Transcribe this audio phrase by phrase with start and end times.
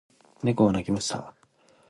[0.41, 1.35] 猫が鳴きました。